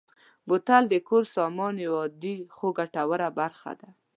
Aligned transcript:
بوتل 0.47 0.83
د 0.89 0.95
کور 1.07 1.23
سامان 1.35 1.75
یوه 1.85 2.01
عادي 2.05 2.35
خو 2.55 2.67
ګټوره 2.79 3.27
برخه 3.39 3.71
ده. 3.79 3.89